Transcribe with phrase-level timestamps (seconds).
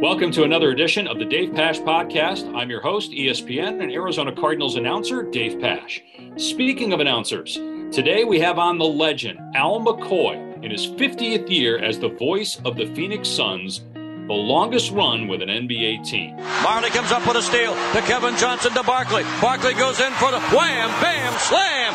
[0.00, 2.50] Welcome to another edition of the Dave Pasch Podcast.
[2.56, 6.00] I'm your host, ESPN and Arizona Cardinals announcer, Dave Pasch.
[6.36, 7.56] Speaking of announcers,
[7.92, 12.58] today we have on the legend, Al McCoy, in his 50th year as the voice
[12.64, 16.34] of the Phoenix Suns, the longest run with an NBA team.
[16.38, 19.24] Majerle comes up with a steal to Kevin Johnson to Barkley.
[19.38, 21.94] Barkley goes in for the wham, bam, slam.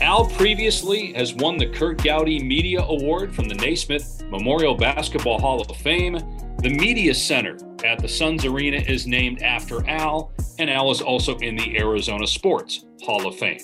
[0.00, 5.60] Al previously has won the Curt Gowdy Media Award from the Naismith Memorial Basketball Hall
[5.60, 6.16] of Fame
[6.64, 11.36] the Media Center at the Suns Arena is named after Al, and Al is also
[11.40, 13.60] in the Arizona Sports Hall of Fame.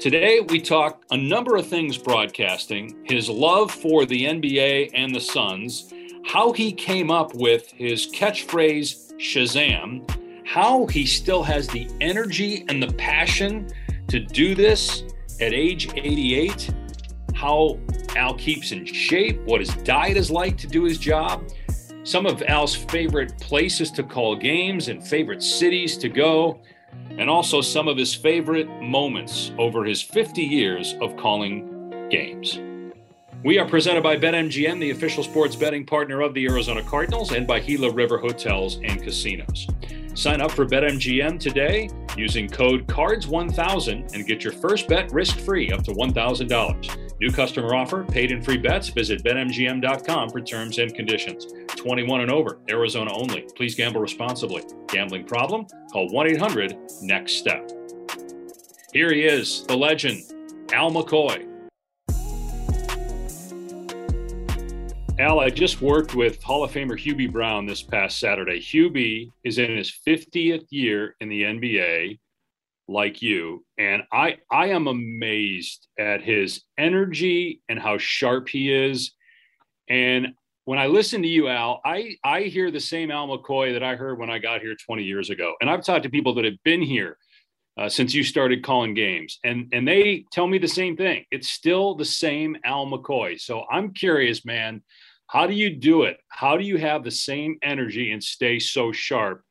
[0.00, 5.20] Today, we talk a number of things broadcasting, his love for the NBA and the
[5.20, 5.94] Suns,
[6.26, 10.04] how he came up with his catchphrase Shazam,
[10.44, 13.70] how he still has the energy and the passion
[14.08, 15.04] to do this
[15.40, 16.68] at age 88,
[17.32, 17.78] how
[18.16, 21.44] Al keeps in shape, what his diet is like to do his job
[22.04, 26.60] some of Al's favorite places to call games and favorite cities to go,
[27.18, 32.60] and also some of his favorite moments over his 50 years of calling games.
[33.42, 37.46] We are presented by BetMGM, the official sports betting partner of the Arizona Cardinals, and
[37.46, 39.66] by Gila River Hotels and Casinos.
[40.14, 45.72] Sign up for BetMGM today using code CARDS1000 and get your first bet risk free
[45.72, 47.20] up to $1,000.
[47.20, 48.88] New customer offer, paid and free bets.
[48.88, 51.46] Visit betmgm.com for terms and conditions.
[51.76, 53.42] 21 and over, Arizona only.
[53.56, 54.62] Please gamble responsibly.
[54.88, 55.66] Gambling problem?
[55.92, 57.70] Call 1 800 NEXT STEP.
[58.92, 60.22] Here he is, the legend,
[60.72, 61.53] Al McCoy.
[65.18, 68.58] Al, I just worked with Hall of Famer Hubie Brown this past Saturday.
[68.58, 72.18] Hubie is in his 50th year in the NBA
[72.88, 79.12] like you and i i am amazed at his energy and how sharp he is.
[79.88, 80.28] And
[80.64, 83.96] when i listen to you al i i hear the same al mccoy that i
[83.96, 85.54] heard when i got here 20 years ago.
[85.60, 87.16] And i've talked to people that have been here
[87.76, 91.24] uh, since you started calling games and and they tell me the same thing.
[91.30, 93.40] It's still the same al mccoy.
[93.40, 94.82] So i'm curious man
[95.26, 98.92] how do you do it how do you have the same energy and stay so
[98.92, 99.42] sharp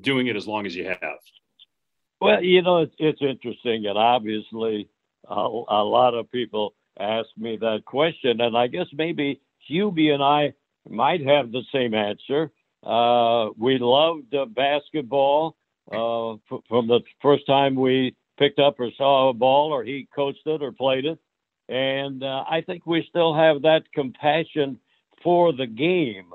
[0.00, 1.18] doing it as long as you have
[2.22, 4.88] well, you know, it's, it's interesting, and obviously,
[5.28, 10.22] a, a lot of people ask me that question, and I guess maybe Hubie and
[10.22, 10.54] I
[10.88, 12.52] might have the same answer.
[12.84, 15.56] Uh, we loved uh, basketball
[15.90, 20.06] uh, f- from the first time we picked up or saw a ball, or he
[20.14, 21.18] coached it or played it,
[21.68, 24.78] and uh, I think we still have that compassion
[25.22, 26.32] for the game.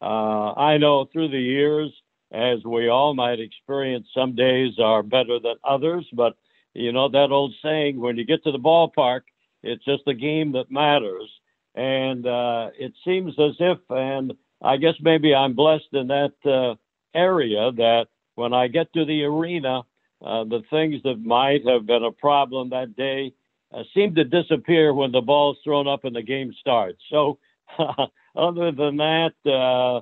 [0.00, 1.90] Uh, I know through the years
[2.30, 6.06] as we all might experience, some days are better than others.
[6.12, 6.36] But
[6.74, 9.22] you know that old saying: when you get to the ballpark,
[9.62, 11.30] it's just the game that matters.
[11.74, 14.32] And uh, it seems as if, and
[14.62, 16.74] I guess maybe I'm blessed in that uh,
[17.16, 19.82] area that when I get to the arena,
[20.24, 23.32] uh, the things that might have been a problem that day
[23.72, 26.98] uh, seem to disappear when the ball's thrown up and the game starts.
[27.10, 27.38] So,
[28.36, 29.96] other than that, uh,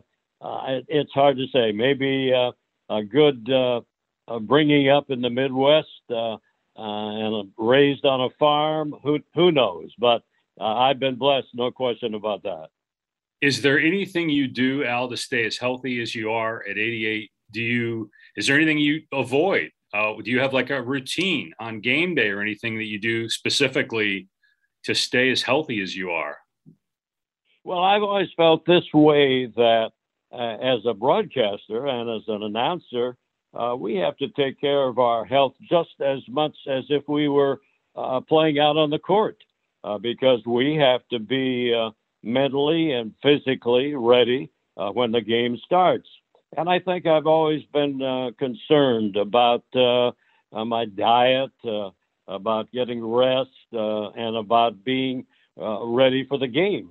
[0.45, 1.73] uh, it's hard to say.
[1.73, 2.53] Maybe uh,
[2.89, 3.81] a good uh,
[4.41, 8.95] bringing up in the Midwest and raised on a farm.
[9.03, 9.93] Who who knows?
[9.99, 10.23] But
[10.61, 12.69] I've been blessed, no question about that.
[13.43, 17.31] Is there anything you do, Al, to stay as healthy as you are at 88?
[17.53, 18.11] Do you?
[18.37, 19.71] Is there anything you avoid?
[19.95, 23.29] Uh, do you have like a routine on game day or anything that you do
[23.29, 24.29] specifically
[24.85, 26.37] to stay as healthy as you are?
[27.67, 29.91] Well, I've always felt this way that
[30.33, 33.17] uh, as a broadcaster and as an announcer,
[33.55, 37.27] uh, we have to take care of our health just as much as if we
[37.27, 37.61] were
[37.97, 39.39] uh, playing out on the court,
[39.83, 41.91] uh, because we have to be uh,
[42.23, 46.09] mentally and physically ready uh, when the game starts.
[46.57, 49.65] And I think I've always been concerned about
[50.53, 51.51] my diet,
[52.29, 56.91] about getting rest, and about being ready for the game.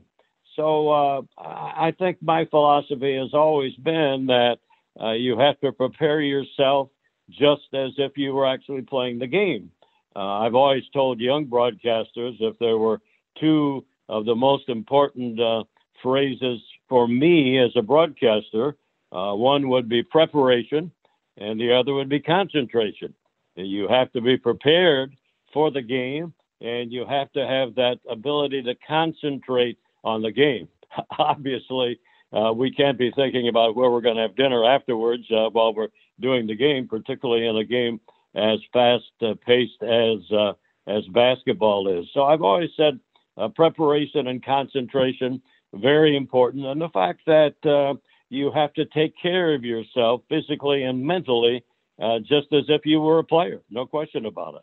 [0.55, 4.57] So uh, I think my philosophy has always been that
[5.01, 6.89] uh, you have to prepare yourself
[7.30, 9.71] just as if you were actually playing the game.
[10.15, 13.01] Uh, I've always told young broadcasters if there were
[13.39, 15.63] two of the most important uh,
[16.01, 18.75] phrases for me as a broadcaster,
[19.12, 20.91] uh, one would be preparation
[21.38, 23.13] and the other would be concentration.
[23.56, 25.15] You have to be prepared
[25.51, 30.69] for the game and you have to have that ability to concentrate on the game.
[31.19, 32.00] Obviously,
[32.31, 35.74] uh, we can't be thinking about where we're going to have dinner afterwards uh, while
[35.74, 35.90] we're
[36.22, 38.00] doing the game, particularly in a game
[38.36, 40.54] as fast uh, paced as uh,
[40.88, 42.06] as basketball is.
[42.13, 43.00] So I've always said
[43.38, 45.42] uh, preparation and concentration
[45.74, 47.96] very important, and the fact that uh,
[48.30, 51.63] you have to take care of yourself physically and mentally,
[52.02, 53.62] uh, just as if you were a player.
[53.69, 54.62] No question about it.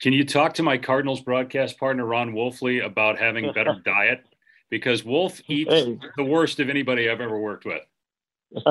[0.00, 4.24] Can you talk to my Cardinals broadcast partner Ron Wolfley about having better diet?
[4.70, 5.98] Because Wolf eats hey.
[6.16, 7.82] the worst of anybody I've ever worked with.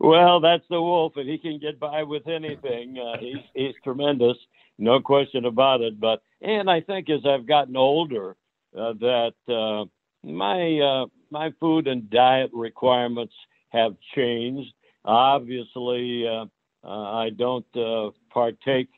[0.00, 2.98] well, that's the Wolf, and he can get by with anything.
[2.98, 4.36] Uh, he's he's tremendous,
[4.78, 5.98] no question about it.
[5.98, 8.36] But and I think as I've gotten older,
[8.76, 9.86] uh, that uh,
[10.24, 13.34] my uh, my food and diet requirements
[13.70, 14.72] have changed.
[15.04, 16.46] Obviously, uh,
[16.84, 18.88] uh, I don't uh, partake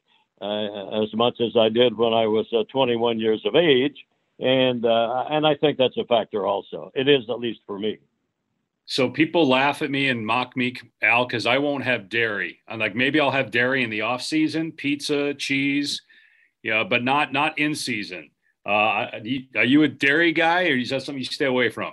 [0.40, 3.96] uh, as much as I did when I was uh, 21 years of age,
[4.38, 6.90] and uh, and I think that's a factor also.
[6.94, 7.98] It is at least for me.
[8.84, 12.60] So people laugh at me and mock me, Al, because I won't have dairy.
[12.68, 16.02] I'm like maybe I'll have dairy in the off season, pizza, cheese,
[16.62, 18.30] yeah, but not not in season.
[18.64, 19.08] Uh,
[19.56, 21.92] are you a dairy guy, or is that something you stay away from?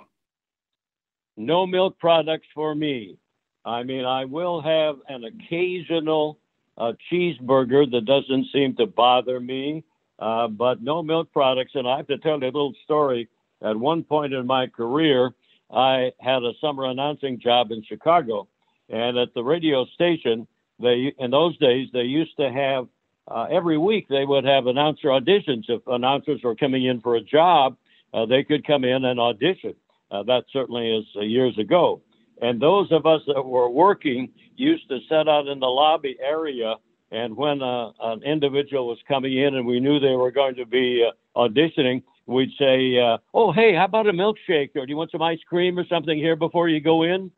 [1.36, 3.16] No milk products for me.
[3.64, 6.38] I mean, I will have an occasional
[6.76, 9.84] uh, cheeseburger that doesn't seem to bother me,
[10.24, 11.72] uh, but no milk products.
[11.74, 13.28] And I have to tell you a little story.
[13.62, 15.32] At one point in my career,
[15.70, 18.48] I had a summer announcing job in Chicago,
[18.88, 20.46] and at the radio station,
[20.80, 22.88] they in those days they used to have
[23.28, 25.64] uh, every week they would have announcer auditions.
[25.68, 27.76] If announcers were coming in for a job,
[28.14, 29.74] uh, they could come in and audition.
[30.10, 32.00] Uh, that certainly is uh, years ago.
[32.40, 36.76] And those of us that were working used to set out in the lobby area.
[37.14, 40.66] And when uh, an individual was coming in and we knew they were going to
[40.66, 44.70] be uh, auditioning, we'd say, uh, Oh, hey, how about a milkshake?
[44.74, 47.30] Or do you want some ice cream or something here before you go in?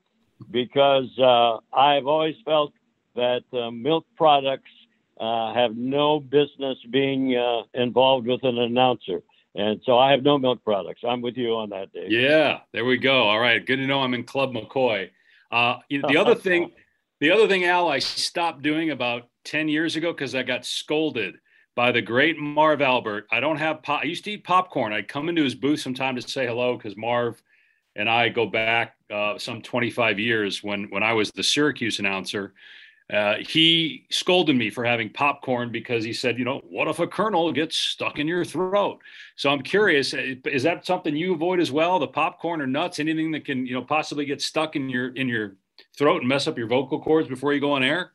[0.50, 2.72] Because uh, I've always felt
[3.16, 4.70] that uh, milk products
[5.20, 7.38] uh, have no business being
[7.74, 9.22] involved with an announcer.
[9.54, 11.02] And so I have no milk products.
[11.06, 12.10] I'm with you on that, Dave.
[12.10, 13.24] Yeah, there we go.
[13.24, 15.10] All right, good to know I'm in Club McCoy.
[15.50, 16.72] Uh, the other thing,
[17.20, 21.36] the other thing, Al, I stopped doing about ten years ago because I got scolded
[21.74, 23.26] by the great Marv Albert.
[23.30, 24.02] I don't have pop.
[24.02, 24.92] I used to eat popcorn.
[24.92, 27.40] I'd come into his booth sometime to say hello because Marv
[27.94, 32.54] and I go back uh, some 25 years when when I was the Syracuse announcer.
[33.12, 37.06] Uh, he scolded me for having popcorn because he said, you know, what if a
[37.06, 38.98] kernel gets stuck in your throat?
[39.36, 42.00] So I'm curious, uh, is that something you avoid as well?
[42.00, 45.28] The popcorn or nuts, anything that can, you know, possibly get stuck in your in
[45.28, 45.54] your
[45.96, 48.12] throat and mess up your vocal cords before you go on air?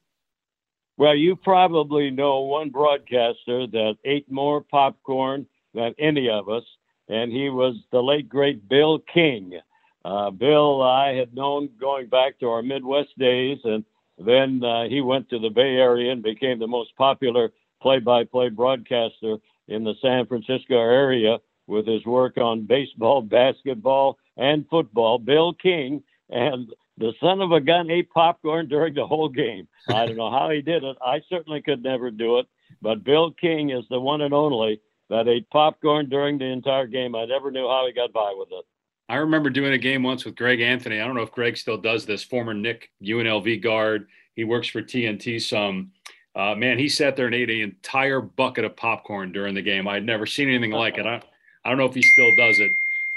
[1.02, 6.62] Well, you probably know one broadcaster that ate more popcorn than any of us,
[7.10, 9.60] and he was the late great Bill King.
[10.06, 13.84] Uh, Bill, I had known going back to our Midwest days, and
[14.20, 17.52] then uh, he went to the Bay Area and became the most popular
[17.82, 19.38] play by play broadcaster
[19.70, 25.18] in the San Francisco area with his work on baseball, basketball, and football.
[25.18, 29.68] Bill King and the son of a gun ate popcorn during the whole game.
[29.88, 30.98] I don't know how he did it.
[31.02, 32.48] I certainly could never do it.
[32.82, 37.16] But Bill King is the one and only that ate popcorn during the entire game.
[37.16, 38.66] I never knew how he got by with it.
[39.10, 41.02] I remember doing a game once with Greg Anthony.
[41.02, 44.08] I don't know if Greg still does this, former Knick UNLV guard.
[44.36, 45.92] He works for TNT some.
[46.34, 49.86] Uh, man, he sat there and ate an entire bucket of popcorn during the game.
[49.86, 51.06] I had never seen anything like it.
[51.06, 51.22] I,
[51.66, 52.72] I don't know if he still does it.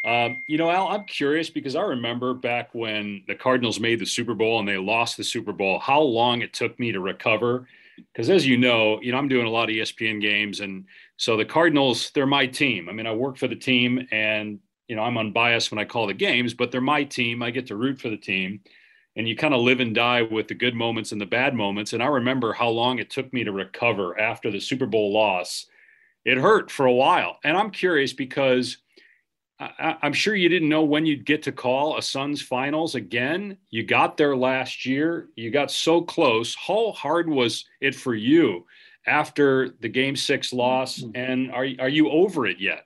[0.05, 4.07] Um, you know, Al, I'm curious because I remember back when the Cardinals made the
[4.07, 7.67] Super Bowl and they lost the Super Bowl, how long it took me to recover.
[7.97, 10.85] Because as you know, you know, I'm doing a lot of ESPN games, and
[11.17, 12.89] so the Cardinals, they're my team.
[12.89, 14.59] I mean, I work for the team, and
[14.89, 17.43] you know, I'm unbiased when I call the games, but they're my team.
[17.43, 18.61] I get to root for the team.
[19.17, 21.93] And you kind of live and die with the good moments and the bad moments.
[21.93, 25.67] And I remember how long it took me to recover after the Super Bowl loss.
[26.25, 27.39] It hurt for a while.
[27.45, 28.79] And I'm curious because
[29.61, 33.57] I, am sure you didn't know when you'd get to call a Suns finals again.
[33.71, 35.29] You got there last year.
[35.37, 36.55] You got so close.
[36.57, 38.67] How hard was it for you
[39.07, 40.99] after the game six loss?
[40.99, 41.11] Mm-hmm.
[41.15, 42.85] And are, are you over it yet?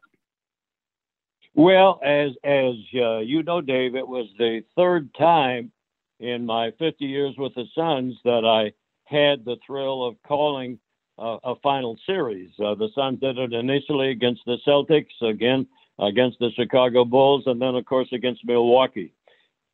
[1.55, 5.73] Well, as as uh, you know, Dave, it was the third time
[6.21, 8.73] in my 50 years with the Suns that I
[9.05, 10.79] had the thrill of calling
[11.19, 12.51] uh, a final series.
[12.63, 15.67] Uh, the Suns did it initially against the Celtics, again
[15.99, 19.13] against the Chicago Bulls, and then of course against Milwaukee.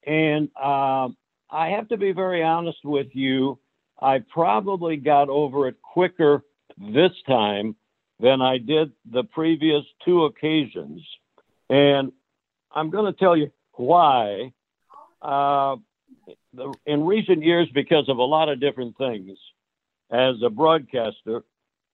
[0.06, 1.08] And uh,
[1.50, 3.58] I have to be very honest with you.
[4.00, 6.42] I probably got over it quicker
[6.78, 7.76] this time
[8.20, 11.02] than I did the previous two occasions.
[11.70, 12.12] And
[12.72, 14.52] I'm going to tell you why.
[15.22, 15.76] Uh,
[16.86, 19.38] in recent years, because of a lot of different things,
[20.10, 21.42] as a broadcaster,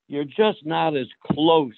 [0.08, 1.72] you're just not as close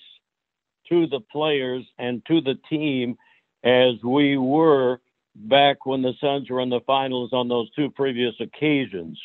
[0.89, 3.17] to the players and to the team
[3.65, 5.01] as we were
[5.35, 9.19] back when the Suns were in the finals on those two previous occasions?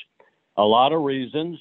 [0.55, 1.59] A lot of reasons.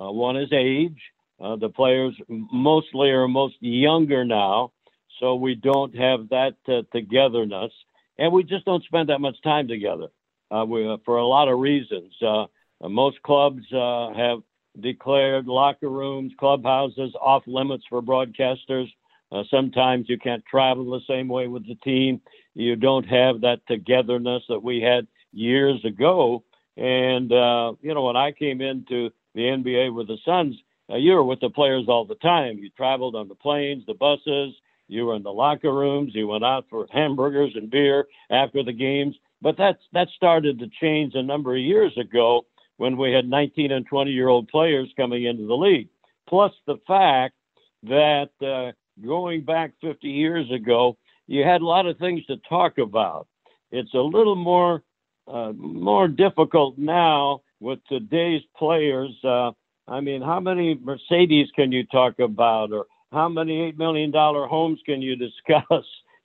[0.00, 1.00] Uh, one is age.
[1.40, 4.72] Uh, the players mostly are most younger now,
[5.20, 7.72] so we don't have that uh, togetherness,
[8.18, 10.08] and we just don't spend that much time together.
[10.50, 12.14] Uh, we, uh, for a lot of reasons.
[12.22, 12.46] Uh,
[12.88, 14.42] most clubs have
[14.80, 18.86] declared locker rooms, clubhouses off limits for broadcasters.
[19.32, 22.20] Uh, sometimes you can't travel the same way with the team.
[22.54, 26.44] You don't have that togetherness that we had years ago.
[26.76, 30.56] And, uh, you know, when I came into the NBA with the Suns,
[30.90, 32.58] uh, you were with the players all the time.
[32.58, 34.54] You traveled on the planes, the buses,
[34.88, 38.72] you were in the locker rooms, you went out for hamburgers and beer after the
[38.72, 39.16] games.
[39.42, 43.72] But that's, that started to change a number of years ago when we had 19
[43.72, 45.88] and 20 year old players coming into the league.
[46.28, 47.34] Plus the fact
[47.82, 48.72] that uh,
[49.04, 53.26] going back 50 years ago, you had a lot of things to talk about.
[53.70, 54.82] It's a little more
[55.28, 59.12] uh, more difficult now with today's players.
[59.24, 59.50] Uh,
[59.88, 64.46] I mean, how many Mercedes can you talk about, or how many eight million dollar
[64.46, 65.84] homes can you discuss?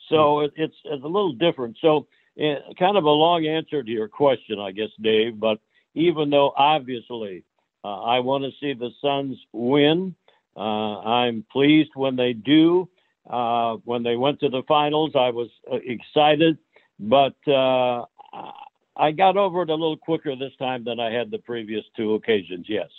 [0.09, 1.77] So it, it's it's a little different.
[1.81, 2.07] So,
[2.39, 5.39] uh, kind of a long answer to your question, I guess, Dave.
[5.39, 5.59] But
[5.95, 7.43] even though obviously
[7.83, 10.15] uh, I want to see the Suns win.
[10.55, 12.89] Uh, I'm pleased when they do.
[13.29, 16.57] Uh, when they went to the finals, I was uh, excited,
[16.99, 21.83] but I got over it a little quicker this time than I had the previous
[21.95, 22.65] two occasions.
[22.67, 22.89] Yes.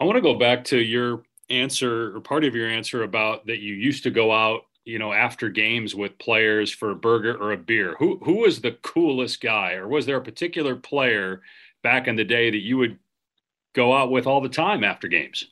[0.00, 3.60] I want to go back to your answer or part of your answer about that
[3.60, 7.52] you used to go out you know after games with players for a burger or
[7.52, 11.42] a beer who who was the coolest guy or was there a particular player
[11.84, 12.98] back in the day that you would
[13.74, 15.46] go out with all the time after games?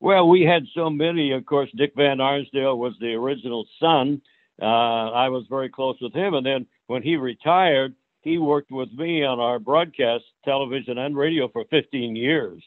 [0.00, 1.32] Well, we had so many.
[1.32, 4.22] Of course, Dick Van Arsdale was the original Sun.
[4.60, 6.34] Uh, I was very close with him.
[6.34, 11.48] And then when he retired, he worked with me on our broadcast, television, and radio
[11.48, 12.62] for 15 years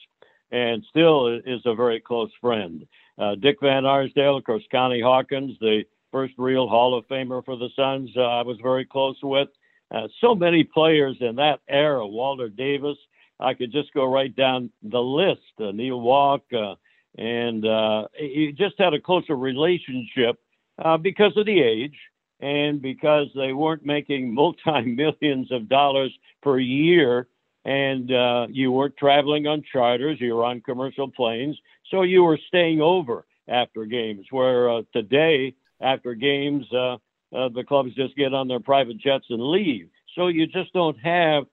[0.54, 2.86] and still is a very close friend.
[3.18, 7.58] Uh, Dick Van Arsdale, of course, Connie Hawkins, the first real Hall of Famer for
[7.58, 9.50] the Suns, uh, I was very close with.
[9.90, 12.98] Uh, so many players in that era, Walter Davis.
[13.40, 15.42] I could just go right down the list.
[15.60, 16.76] Uh, Neil Walk, uh,
[17.18, 18.08] and uh,
[18.56, 20.40] just had a closer relationship
[20.84, 21.98] uh, because of the age
[22.40, 27.28] and because they weren't making multi millions of dollars per year.
[27.66, 31.58] And uh, you weren't traveling on charters, you were on commercial planes.
[31.90, 36.96] So you were staying over after games, where uh, today, after games, uh,
[37.34, 39.90] uh, the clubs just get on their private jets and leave.
[40.16, 41.46] So you just don't have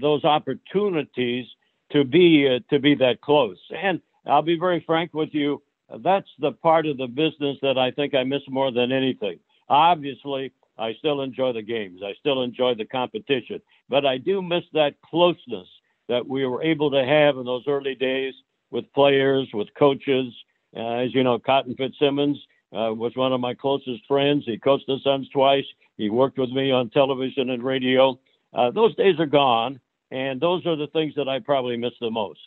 [0.00, 1.46] those opportunities
[1.92, 3.58] to be to be that close.
[3.70, 5.62] And I'll be very frank with you.
[6.02, 9.38] That's the part of the business that I think I miss more than anything.
[9.68, 12.00] Obviously, I still enjoy the games.
[12.04, 15.68] I still enjoy the competition, but I do miss that closeness
[16.08, 18.34] that we were able to have in those early days
[18.70, 20.34] with players, with coaches.
[20.76, 22.38] Uh, as you know, Cotton Fitzsimmons
[22.72, 24.44] uh, was one of my closest friends.
[24.44, 25.64] He coached the Suns twice.
[25.96, 28.18] He worked with me on television and radio.
[28.52, 32.10] Uh, those days are gone, and those are the things that I probably miss the
[32.10, 32.40] most.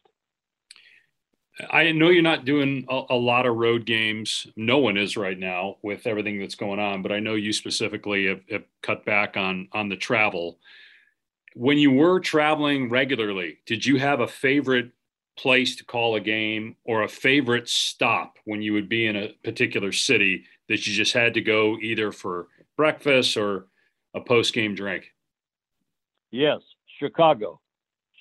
[1.71, 4.45] I know you're not doing a, a, lot of road games.
[4.55, 8.27] No one is right now with everything that's going on, but I know you specifically
[8.27, 10.59] have, have cut back on on the travel.
[11.55, 14.91] When you were traveling regularly, did you have a favorite
[15.37, 19.33] place to call a game or a favorite stop when you would be in a
[19.43, 23.67] particular city that you just had to go either for breakfast or
[24.13, 25.13] a post game drink?
[26.31, 26.61] Yes,
[26.99, 27.61] Chicago.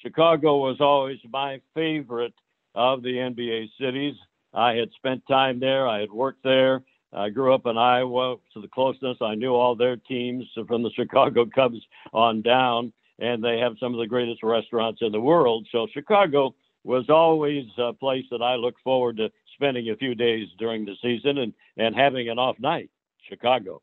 [0.03, 2.35] Chicago was always my favorite
[2.77, 4.15] of the NBA cities.
[4.55, 6.83] I had spent time there, I had worked there.
[7.13, 10.91] I grew up in Iowa, so the closeness, I knew all their teams from the
[10.91, 11.81] Chicago Cubs
[12.13, 15.67] on down, and they have some of the greatest restaurants in the world.
[15.73, 16.55] So Chicago
[16.85, 20.95] was always a place that I look forward to spending a few days during the
[21.01, 22.91] season and, and having an off night.
[23.29, 23.83] Chicago.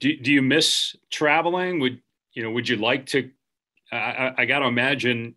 [0.00, 1.80] Do, do you miss traveling?
[1.80, 2.00] Would
[2.32, 2.50] you know?
[2.50, 3.30] Would you like to?
[3.90, 5.34] I, I got to imagine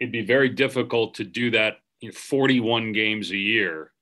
[0.00, 1.78] it'd be very difficult to do that.
[2.00, 3.92] You know, 41 games a year.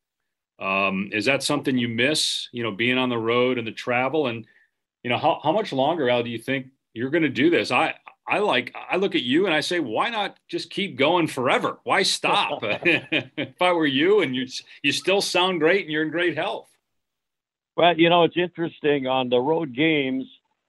[0.60, 2.48] Um, is that something you miss?
[2.52, 4.46] You know, being on the road and the travel, and
[5.02, 7.70] you know, how how much longer, Al, do you think you're going to do this?
[7.70, 7.94] I
[8.26, 11.78] I like I look at you and I say, why not just keep going forever?
[11.84, 12.60] Why stop?
[12.62, 14.46] if I were you and you
[14.82, 16.68] you still sound great and you're in great health.
[17.76, 20.24] Well, you know, it's interesting on the road games.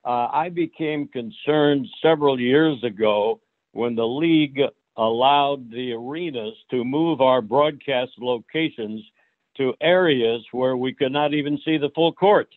[0.06, 4.62] Uh, I became concerned several years ago when the league
[5.00, 9.02] allowed the arenas to move our broadcast locations
[9.56, 12.50] to areas where we could not even see the full court.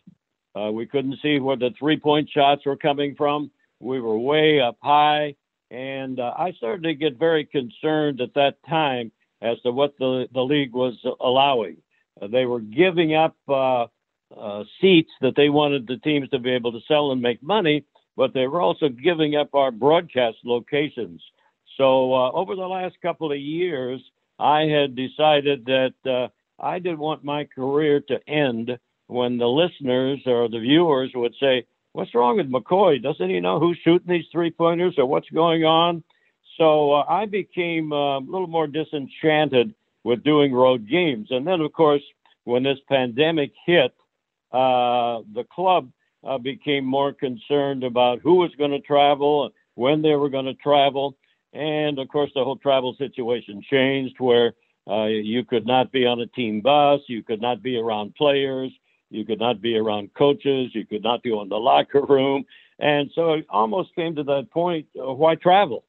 [0.55, 4.61] Uh, we couldn't see where the three point shots were coming from We were way
[4.61, 5.37] up high.
[5.71, 10.29] And uh, I started to get very concerned at that time as to what the,
[10.35, 11.77] the league was allowing.
[12.21, 13.87] Uh, they were giving up uh,
[14.37, 17.85] uh, seats that they wanted the teams to be able to sell and make money,
[18.17, 21.23] but they were also giving up our broadcast locations.
[21.77, 24.01] So uh, over the last couple of years,
[24.39, 26.29] I had decided that uh,
[26.63, 31.67] I didn't want my career to end when the listeners or the viewers would say,
[31.93, 33.03] What's wrong with McCoy?
[33.03, 36.03] Doesn't he know who's shooting these three pointers or what's going on?
[36.57, 41.29] So uh, I became uh, a little more disenchanted with doing road games.
[41.31, 42.03] And then, of course,
[42.45, 43.95] when this pandemic hit,
[44.53, 45.91] uh, the club
[46.25, 50.47] uh, became more concerned about who was going to travel, and when they were going
[50.47, 51.17] to travel.
[51.53, 54.55] And of course, the whole travel situation changed where
[54.89, 58.73] uh, you could not be on a team bus, you could not be around players,
[59.11, 62.45] you could not be around coaches, you could not be in the locker room.
[62.79, 65.85] And so it almost came to that point why travel?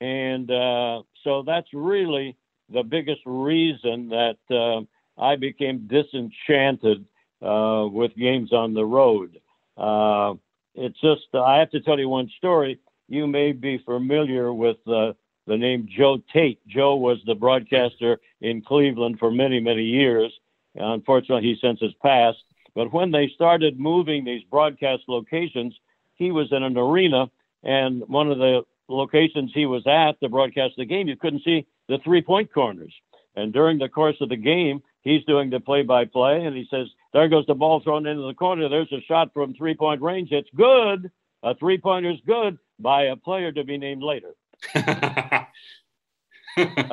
[0.00, 2.36] And uh, so that's really
[2.70, 4.82] the biggest reason that uh,
[5.20, 7.06] I became disenchanted
[7.40, 9.40] uh, with games on the road.
[9.76, 10.34] Uh,
[10.74, 15.12] it's just, I have to tell you one story you may be familiar with uh,
[15.46, 16.66] the name Joe Tate.
[16.66, 20.32] Joe was the broadcaster in Cleveland for many, many years.
[20.74, 22.42] Unfortunately, he since has passed.
[22.74, 25.74] But when they started moving these broadcast locations,
[26.14, 27.30] he was in an arena,
[27.62, 31.66] and one of the locations he was at to broadcast the game, you couldn't see
[31.88, 32.92] the three point corners.
[33.34, 36.66] And during the course of the game, he's doing the play by play, and he
[36.70, 38.68] says, There goes the ball thrown into the corner.
[38.68, 40.32] There's a shot from three point range.
[40.32, 41.10] It's good.
[41.46, 44.34] A three pointer is good by a player to be named later.
[44.74, 45.46] a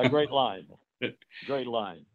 [0.09, 0.67] great line.
[1.47, 2.05] Great line.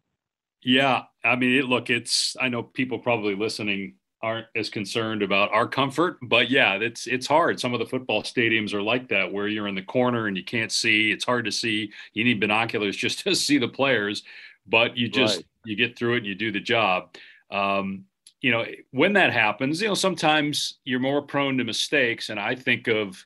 [0.63, 2.37] Yeah, I mean, it, look, it's.
[2.39, 7.27] I know people probably listening aren't as concerned about our comfort, but yeah, it's it's
[7.27, 7.59] hard.
[7.59, 10.43] Some of the football stadiums are like that, where you're in the corner and you
[10.45, 11.11] can't see.
[11.11, 11.91] It's hard to see.
[12.13, 14.23] You need binoculars just to see the players,
[14.65, 15.45] but you just right.
[15.65, 17.15] you get through it and you do the job.
[17.51, 18.05] Um,
[18.41, 22.55] you know, when that happens, you know, sometimes you're more prone to mistakes, and I
[22.55, 23.25] think of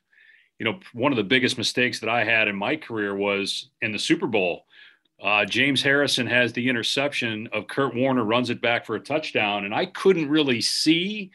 [0.58, 3.92] you know, one of the biggest mistakes that I had in my career was in
[3.92, 4.66] the Super Bowl.
[5.22, 9.64] Uh, James Harrison has the interception of Kurt Warner, runs it back for a touchdown,
[9.64, 11.30] and I couldn't really see.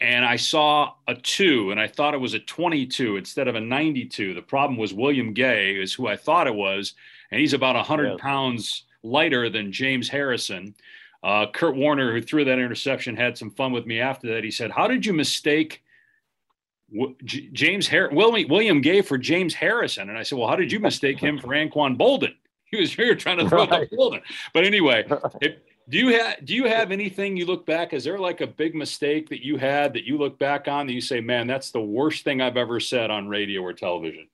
[0.00, 3.60] And I saw a two, and I thought it was a 22 instead of a
[3.60, 4.34] 92.
[4.34, 6.94] The problem was William Gay, is who I thought it was,
[7.30, 10.74] and he's about 100 pounds lighter than James Harrison.
[11.22, 14.44] Uh, Kurt Warner, who threw that interception, had some fun with me after that.
[14.44, 15.82] He said, How did you mistake
[17.24, 20.08] James Har- William Gay for James Harrison.
[20.08, 22.34] And I said, well, how did you mistake him for Anquan Boldin?
[22.64, 23.88] He was here trying to throw right.
[23.88, 24.22] the Boldin.
[24.52, 25.04] But anyway,
[25.40, 25.56] if,
[25.88, 27.92] do you have do you have anything you look back?
[27.92, 30.92] Is there like a big mistake that you had that you look back on that
[30.92, 34.28] you say, man, that's the worst thing I've ever said on radio or television?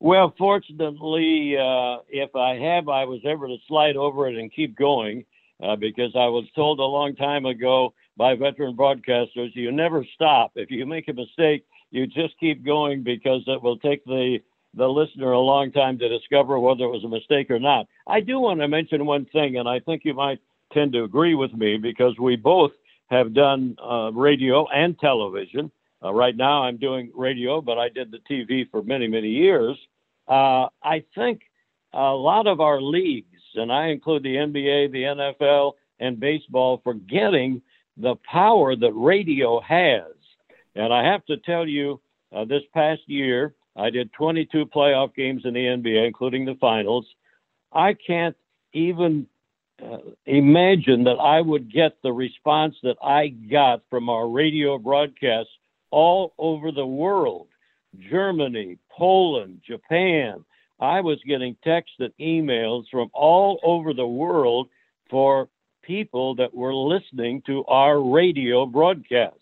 [0.00, 4.76] Well, fortunately, uh, if I have, I was able to slide over it and keep
[4.76, 5.24] going
[5.62, 10.52] uh, because I was told a long time ago by veteran broadcasters, you never stop.
[10.54, 14.38] If you make a mistake, you just keep going because it will take the
[14.74, 17.86] the listener a long time to discover whether it was a mistake or not.
[18.06, 20.38] I do want to mention one thing, and I think you might
[20.72, 22.72] tend to agree with me because we both
[23.08, 25.70] have done uh, radio and television.
[26.04, 29.78] Uh, right now, I'm doing radio, but I did the TV for many, many years.
[30.28, 31.40] Uh, I think
[31.94, 37.62] a lot of our leagues, and I include the NBA, the NFL, and baseball, forgetting
[37.96, 40.12] the power that radio has.
[40.74, 42.00] And I have to tell you,
[42.34, 47.06] uh, this past year, I did 22 playoff games in the NBA, including the finals.
[47.72, 48.36] I can't
[48.72, 49.26] even
[49.82, 55.52] uh, imagine that I would get the response that I got from our radio broadcasts
[55.90, 57.48] all over the world
[58.10, 60.44] Germany, Poland, Japan.
[60.78, 64.68] I was getting texts and emails from all over the world
[65.10, 65.48] for
[65.82, 69.40] people that were listening to our radio broadcasts.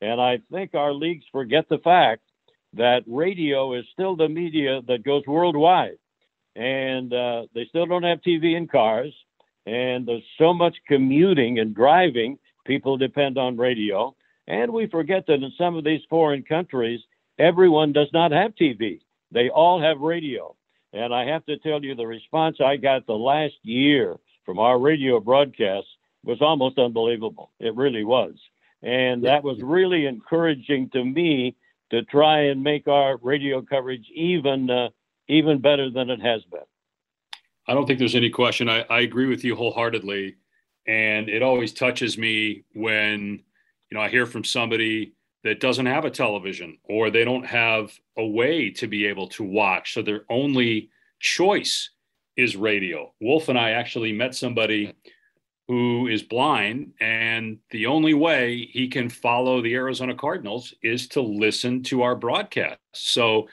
[0.00, 2.22] And I think our leagues forget the fact
[2.74, 5.98] that radio is still the media that goes worldwide.
[6.54, 9.14] And uh, they still don't have TV in cars.
[9.66, 14.14] And there's so much commuting and driving, people depend on radio.
[14.46, 17.00] And we forget that in some of these foreign countries,
[17.38, 19.00] everyone does not have TV.
[19.36, 20.56] They all have radio.
[20.94, 24.78] And I have to tell you, the response I got the last year from our
[24.78, 25.90] radio broadcasts
[26.24, 27.50] was almost unbelievable.
[27.60, 28.32] It really was.
[28.82, 31.54] And that was really encouraging to me
[31.90, 34.88] to try and make our radio coverage even uh,
[35.28, 36.60] even better than it has been.
[37.68, 38.70] I don't think there's any question.
[38.70, 40.36] I, I agree with you wholeheartedly.
[40.86, 43.42] And it always touches me when,
[43.90, 45.12] you know, I hear from somebody
[45.46, 49.44] that doesn't have a television or they don't have a way to be able to
[49.44, 49.94] watch.
[49.94, 51.90] So their only choice
[52.36, 53.14] is radio.
[53.20, 54.92] Wolf and I actually met somebody
[55.68, 61.20] who is blind, and the only way he can follow the Arizona Cardinals is to
[61.20, 62.78] listen to our broadcast.
[62.92, 63.48] So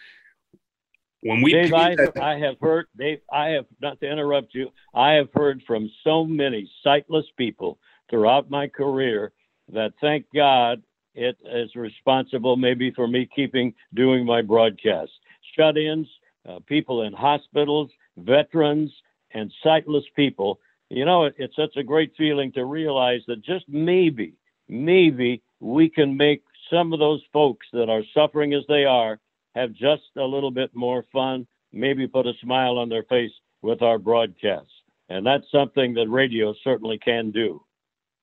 [1.21, 4.69] when we Dave, I, I have heard Dave, I have not to interrupt you.
[4.93, 7.79] I have heard from so many sightless people
[8.09, 9.31] throughout my career
[9.71, 10.83] that thank God
[11.15, 15.11] it is responsible maybe for me keeping doing my broadcast.
[15.55, 16.07] Shut-ins,
[16.47, 18.91] uh, people in hospitals, veterans,
[19.31, 20.59] and sightless people.
[20.89, 24.33] You know, it, it's such a great feeling to realize that just maybe,
[24.67, 29.19] maybe we can make some of those folks that are suffering as they are
[29.55, 33.81] have just a little bit more fun, maybe put a smile on their face with
[33.81, 34.71] our broadcasts.
[35.09, 37.63] And that's something that radio certainly can do.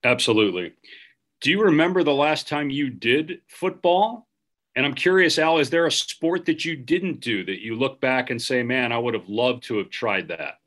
[0.02, 0.72] Absolutely.
[1.40, 4.28] Do you remember the last time you did football?
[4.76, 8.00] And I'm curious, Al, is there a sport that you didn't do that you look
[8.00, 10.58] back and say, man, I would have loved to have tried that?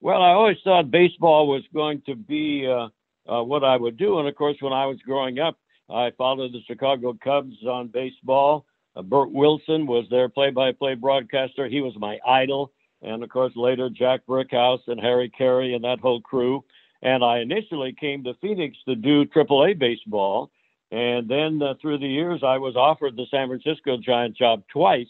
[0.00, 2.88] Well, I always thought baseball was going to be uh,
[3.32, 4.18] uh, what I would do.
[4.18, 5.56] And of course, when I was growing up,
[5.88, 8.66] I followed the Chicago Cubs on baseball.
[8.94, 11.68] Uh, Bert Wilson was their play by play broadcaster.
[11.68, 12.72] He was my idol.
[13.02, 16.64] And of course, later, Jack Brickhouse and Harry Caray and that whole crew.
[17.06, 20.50] And I initially came to Phoenix to do AAA baseball.
[20.90, 25.06] And then uh, through the years, I was offered the San Francisco Giant job twice.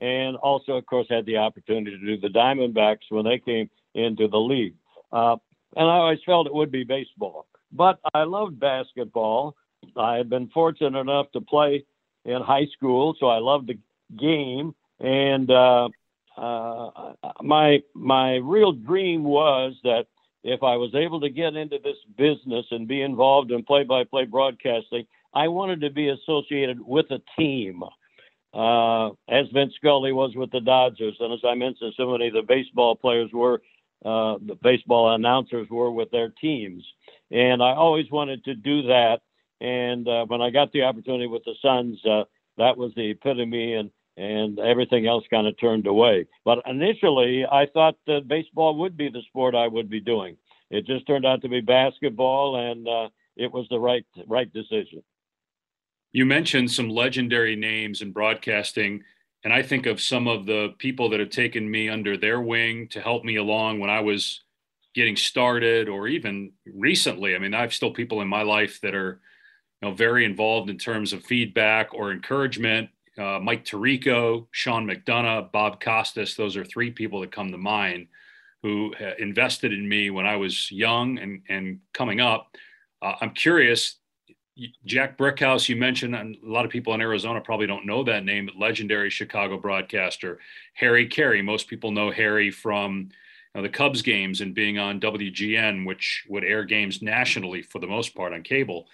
[0.00, 4.26] And also, of course, had the opportunity to do the Diamondbacks when they came into
[4.26, 4.74] the league.
[5.12, 5.36] Uh,
[5.76, 7.46] and I always felt it would be baseball.
[7.70, 9.54] But I loved basketball.
[9.96, 11.84] I had been fortunate enough to play
[12.24, 13.78] in high school, so I loved the
[14.18, 14.74] game.
[14.98, 15.88] And uh,
[16.36, 20.06] uh, my my real dream was that
[20.44, 25.06] if I was able to get into this business and be involved in play-by-play broadcasting,
[25.34, 27.82] I wanted to be associated with a team,
[28.54, 32.34] uh, as Vince Scully was with the Dodgers, and as I mentioned, so many of
[32.34, 33.60] the baseball players were,
[34.04, 36.84] uh, the baseball announcers were with their teams,
[37.30, 39.20] and I always wanted to do that.
[39.60, 42.24] And uh, when I got the opportunity with the Suns, uh,
[42.58, 46.26] that was the epitome, and and everything else kind of turned away.
[46.44, 50.36] But initially, I thought that baseball would be the sport I would be doing.
[50.70, 55.02] It just turned out to be basketball, and uh, it was the right right decision.
[56.10, 59.04] You mentioned some legendary names in broadcasting,
[59.44, 62.88] and I think of some of the people that have taken me under their wing
[62.88, 64.42] to help me along when I was
[64.94, 67.36] getting started, or even recently.
[67.36, 69.20] I mean, I have still people in my life that are,
[69.80, 75.50] you know, very involved in terms of feedback or encouragement uh, Mike Tirico, Sean McDonough,
[75.52, 76.34] Bob Costas.
[76.34, 78.06] Those are three people that come to mind
[78.62, 82.56] who uh, invested in me when I was young and, and coming up.
[83.00, 83.96] Uh, I'm curious,
[84.84, 88.24] Jack Brickhouse, you mentioned, and a lot of people in Arizona probably don't know that
[88.24, 90.40] name, but legendary Chicago broadcaster.
[90.74, 93.08] Harry Caray, most people know Harry from
[93.54, 97.78] you know, the Cubs games and being on WGN, which would air games nationally for
[97.78, 98.88] the most part on cable.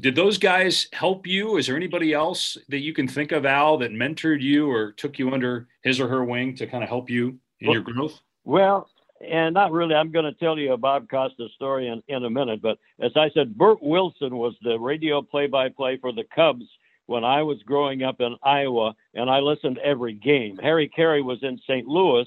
[0.00, 1.56] Did those guys help you?
[1.56, 5.18] Is there anybody else that you can think of, Al, that mentored you or took
[5.18, 8.20] you under his or her wing to kind of help you in well, your growth?
[8.44, 8.88] Well,
[9.26, 9.94] and not really.
[9.94, 12.60] I'm going to tell you a Bob Costa story in, in a minute.
[12.60, 16.66] But as I said, Bert Wilson was the radio play by play for the Cubs
[17.06, 20.58] when I was growing up in Iowa, and I listened to every game.
[20.58, 21.86] Harry Caray was in St.
[21.86, 22.26] Louis.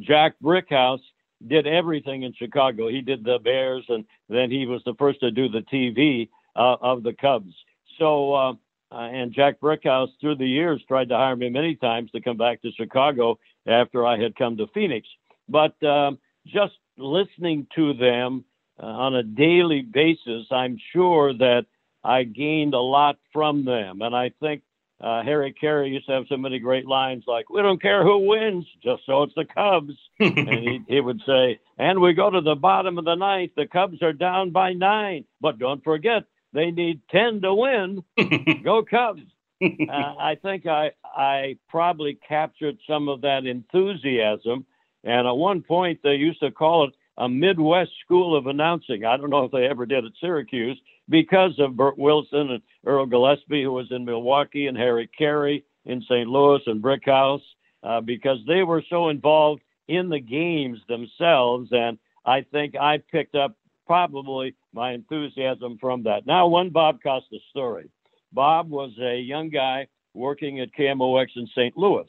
[0.00, 1.02] Jack Brickhouse
[1.46, 2.88] did everything in Chicago.
[2.88, 6.76] He did the Bears, and then he was the first to do the TV uh,
[6.80, 7.54] of the Cubs.
[7.98, 8.52] So, uh,
[8.90, 12.36] uh, and Jack Brickhouse through the years tried to hire me many times to come
[12.36, 15.06] back to Chicago after I had come to Phoenix.
[15.48, 18.44] But um, just listening to them
[18.82, 21.66] uh, on a daily basis, I'm sure that
[22.02, 24.00] I gained a lot from them.
[24.00, 24.62] And I think
[25.00, 28.26] uh, Harry Caray used to have so many great lines like, We don't care who
[28.26, 29.92] wins, just so it's the Cubs.
[30.20, 33.66] and he, he would say, And we go to the bottom of the ninth, the
[33.66, 35.24] Cubs are down by nine.
[35.40, 36.24] But don't forget,
[36.58, 38.02] they need 10 to win.
[38.64, 39.22] Go Cubs.
[39.62, 44.66] uh, I think I, I probably captured some of that enthusiasm.
[45.04, 49.04] And at one point, they used to call it a Midwest School of Announcing.
[49.04, 53.06] I don't know if they ever did at Syracuse because of Bert Wilson and Earl
[53.06, 56.28] Gillespie, who was in Milwaukee, and Harry Caray in St.
[56.28, 57.42] Louis and Brickhouse,
[57.82, 61.68] uh, because they were so involved in the games themselves.
[61.72, 63.56] And I think I picked up
[63.88, 66.26] probably my enthusiasm from that.
[66.26, 67.90] Now, one Bob Costa story.
[68.32, 71.76] Bob was a young guy working at KMOX in St.
[71.76, 72.06] Louis,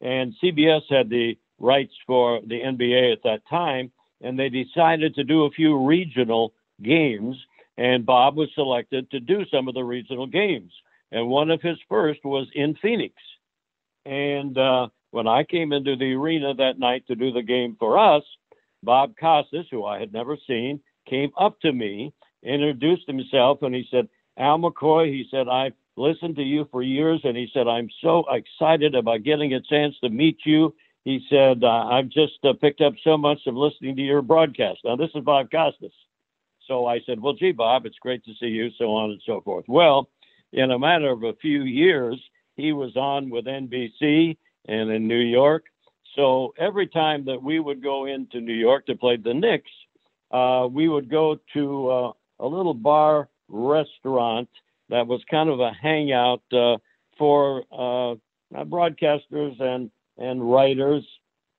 [0.00, 5.24] and CBS had the rights for the NBA at that time, and they decided to
[5.24, 7.36] do a few regional games.
[7.76, 10.72] and Bob was selected to do some of the regional games.
[11.12, 13.14] And one of his first was in Phoenix.
[14.04, 17.98] And uh, when I came into the arena that night to do the game for
[17.98, 18.22] us,
[18.82, 23.86] Bob Costas, who I had never seen, came up to me, introduced himself, and he
[23.90, 27.90] said, Al McCoy, he said, I've listened to you for years, and he said, I'm
[28.00, 30.74] so excited about getting a chance to meet you.
[31.04, 34.80] He said, uh, I've just uh, picked up so much of listening to your broadcast.
[34.84, 35.92] Now, this is Bob Costas.
[36.66, 39.40] So I said, Well, gee, Bob, it's great to see you, so on and so
[39.40, 39.64] forth.
[39.66, 40.08] Well,
[40.52, 42.20] in a matter of a few years,
[42.54, 44.36] he was on with NBC
[44.68, 45.64] and in New York.
[46.14, 49.70] So every time that we would go into New York to play the Knicks,
[50.30, 54.48] uh, we would go to uh, a little bar restaurant
[54.88, 56.76] that was kind of a hangout uh,
[57.18, 58.14] for uh,
[58.64, 61.04] broadcasters and and writers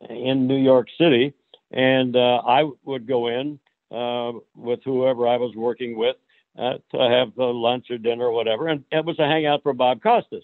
[0.10, 1.34] in New York City.
[1.72, 3.60] And uh, I would go in
[3.92, 6.16] uh, with whoever I was working with
[6.58, 8.68] to have lunch or dinner or whatever.
[8.68, 10.44] And it was a hangout for Bob Costas.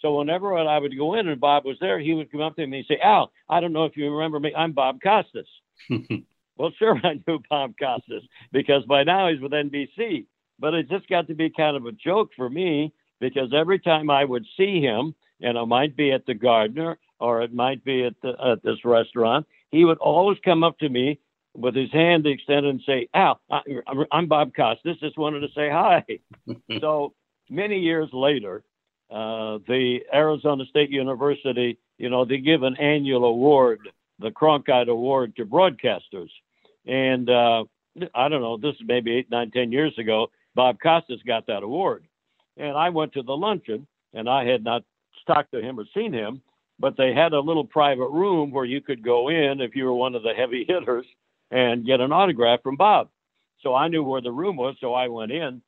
[0.00, 2.66] So whenever I would go in and Bob was there, he would come up to
[2.66, 4.54] me and say, Al, I don't know if you remember me.
[4.56, 5.48] I'm Bob Costas.
[6.60, 10.26] well, sure, I knew Bob Costas because by now he's with NBC.
[10.58, 14.10] But it just got to be kind of a joke for me because every time
[14.10, 18.04] I would see him, and it might be at the Garden or it might be
[18.04, 21.18] at, the, at this restaurant, he would always come up to me
[21.54, 23.40] with his hand extended and say, Al,
[24.12, 24.98] I'm Bob Costas.
[25.00, 26.04] Just wanted to say hi.
[26.80, 27.14] so
[27.48, 28.62] many years later,
[29.10, 33.80] uh, the Arizona State University, you know, they give an annual award,
[34.18, 36.28] the Cronkite Award to broadcasters.
[36.90, 37.64] And uh,
[38.14, 40.26] I don't know, this is maybe eight, nine, ten years ago.
[40.56, 42.04] Bob Costas got that award.
[42.56, 44.82] And I went to the luncheon, and I had not
[45.26, 46.42] talked to him or seen him,
[46.80, 49.94] but they had a little private room where you could go in if you were
[49.94, 51.06] one of the heavy hitters
[51.52, 53.08] and get an autograph from Bob.
[53.62, 55.62] So I knew where the room was, so I went in.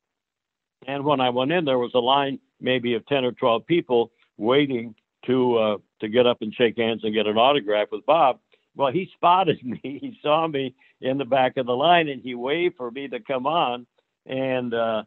[0.87, 4.11] And when I went in, there was a line maybe of 10 or 12 people
[4.37, 8.39] waiting to uh, to get up and shake hands and get an autograph with Bob.
[8.75, 9.79] Well, he spotted me.
[9.83, 13.19] He saw me in the back of the line, and he waved for me to
[13.19, 13.85] come on.
[14.25, 15.03] And uh,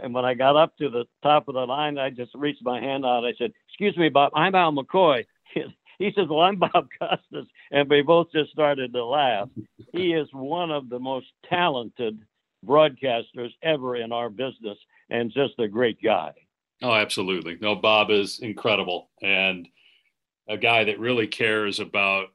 [0.00, 2.80] and when I got up to the top of the line, I just reached my
[2.80, 3.24] hand out.
[3.24, 4.32] I said, "Excuse me, Bob.
[4.34, 9.04] I'm Al McCoy." he says, "Well, I'm Bob Costas," and we both just started to
[9.04, 9.48] laugh.
[9.92, 12.20] He is one of the most talented
[12.64, 14.78] broadcasters ever in our business,
[15.08, 16.32] and just a great guy.
[16.82, 17.58] Oh, absolutely.
[17.60, 19.68] No, Bob is incredible and
[20.48, 22.28] a guy that really cares about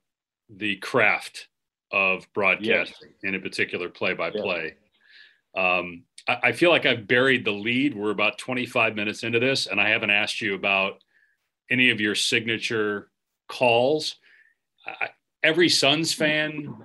[0.50, 1.48] the craft
[1.92, 3.20] of broadcasting, yes.
[3.24, 4.76] and in particular, play by play.
[6.28, 7.96] I feel like I've buried the lead.
[7.96, 11.04] We're about 25 minutes into this, and I haven't asked you about
[11.70, 13.12] any of your signature
[13.48, 14.16] calls.
[14.88, 15.10] I,
[15.44, 16.76] every Suns fan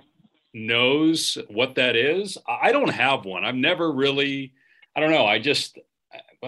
[0.53, 2.37] knows what that is.
[2.47, 3.43] I don't have one.
[3.43, 4.53] I've never really,
[4.95, 5.25] I don't know.
[5.25, 5.79] I just,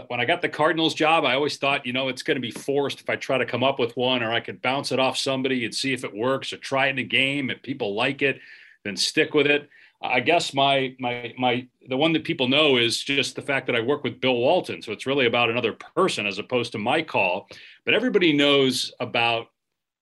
[0.07, 2.51] when I got the Cardinals job, I always thought, you know, it's going to be
[2.51, 5.17] forced if I try to come up with one, or I could bounce it off
[5.17, 7.49] somebody and see if it works, or try it in a game.
[7.49, 8.39] If people like it,
[8.83, 9.69] then stick with it.
[10.01, 13.75] I guess my my my the one that people know is just the fact that
[13.75, 17.01] I work with Bill Walton, so it's really about another person as opposed to my
[17.01, 17.47] call.
[17.85, 19.47] But everybody knows about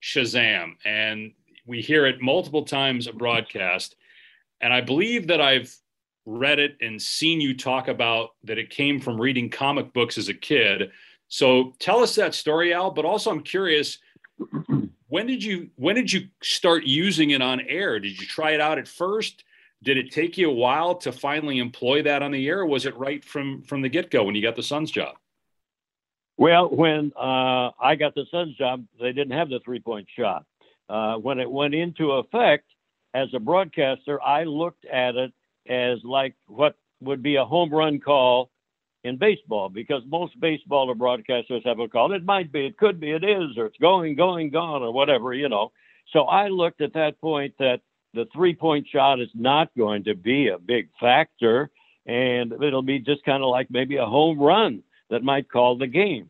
[0.02, 1.34] Shazam, and
[1.68, 3.96] we hear it multiple times a broadcast.
[4.60, 5.76] And I believe that I've
[6.26, 10.30] read it and seen you talk about that it came from reading comic books as
[10.30, 10.92] a kid.
[11.28, 12.92] So tell us that story, Al.
[12.92, 13.98] But also, I'm curious,
[15.08, 18.00] when did you when did you start using it on air?
[18.00, 19.44] Did you try it out at first?
[19.84, 22.66] Did it take you a while to finally employ that on the air?
[22.66, 25.16] Was it right from from the get go when you got the Suns job?
[26.38, 30.46] Well, when uh, I got the Suns job, they didn't have the three point shot.
[30.90, 32.66] Uh, when it went into effect
[33.14, 35.34] as a broadcaster, I looked at it
[35.68, 38.52] as like what would be a home run call
[39.04, 42.14] in baseball because most baseball broadcasters have a call.
[42.14, 45.34] It might be, it could be, it is, or it's going, going, gone, or whatever,
[45.34, 45.72] you know.
[46.14, 47.82] So I looked at that point that
[48.14, 51.72] the three point shot is not going to be a big factor,
[52.06, 55.88] and it'll be just kind of like maybe a home run that might call the
[55.88, 56.30] game.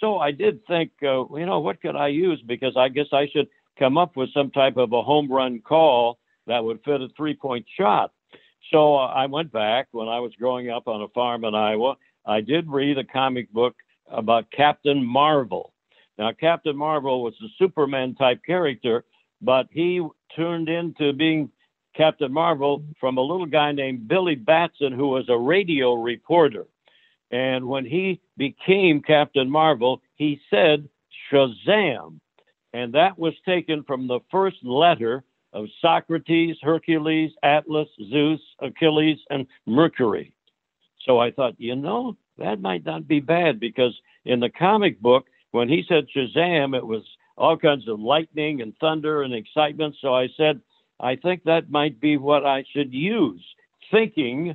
[0.00, 2.42] So I did think, uh, you know, what could I use?
[2.46, 6.18] Because I guess I should come up with some type of a home run call
[6.46, 8.12] that would fit a three point shot.
[8.70, 11.96] So uh, I went back when I was growing up on a farm in Iowa.
[12.26, 13.74] I did read a comic book
[14.10, 15.72] about Captain Marvel.
[16.18, 19.04] Now, Captain Marvel was a Superman type character,
[19.40, 21.50] but he turned into being
[21.96, 26.66] Captain Marvel from a little guy named Billy Batson, who was a radio reporter.
[27.30, 30.88] And when he became Captain Marvel, he said
[31.30, 32.20] Shazam.
[32.74, 39.46] And that was taken from the first letter of Socrates, Hercules, Atlas, Zeus, Achilles, and
[39.66, 40.32] Mercury.
[41.06, 45.26] So I thought, you know, that might not be bad because in the comic book,
[45.50, 47.02] when he said Shazam, it was
[47.36, 49.96] all kinds of lightning and thunder and excitement.
[50.00, 50.60] So I said,
[51.00, 53.44] I think that might be what I should use,
[53.90, 54.54] thinking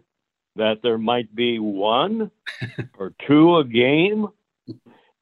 [0.56, 2.32] that there might be one
[2.98, 4.28] or two a game.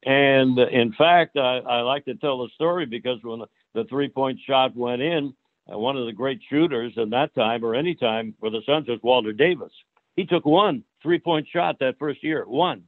[0.05, 3.41] And in fact, I, I, like to tell the story because when
[3.73, 5.33] the three point shot went in,
[5.67, 8.99] one of the great shooters in that time or any time for the Suns was
[9.01, 9.71] Walter Davis.
[10.15, 12.83] He took one three point shot that first year, one.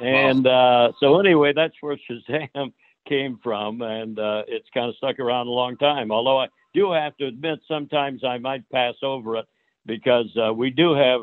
[0.00, 0.88] And wow.
[0.88, 1.98] uh, so, anyway, that's where
[2.30, 2.72] Shazam
[3.08, 3.82] came from.
[3.82, 6.12] And uh, it's kind of stuck around a long time.
[6.12, 9.46] Although I do have to admit, sometimes I might pass over it
[9.86, 11.22] because uh, we do have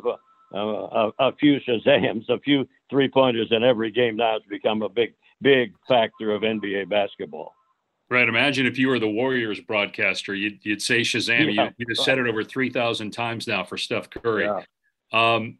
[0.53, 4.37] uh, a, a, few Shazams, a few three pointers in every game now.
[4.37, 7.53] It's become a big, big factor of NBA basketball.
[8.09, 8.27] Right.
[8.27, 11.53] Imagine if you were the Warriors broadcaster, you'd, you'd say Shazam.
[11.53, 11.69] Yeah.
[11.77, 14.45] You, would have said it over 3,000 times now for Steph Curry.
[14.45, 14.61] Yeah.
[15.11, 15.57] Um,